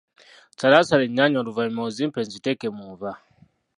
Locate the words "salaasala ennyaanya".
0.59-1.37